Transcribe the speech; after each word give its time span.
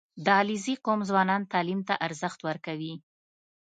•د 0.25 0.27
علیزي 0.39 0.75
قوم 0.85 0.99
ځوانان 1.09 1.41
تعلیم 1.53 1.79
ته 1.87 1.93
ارزښت 2.07 2.39
ورکوي. 2.47 2.93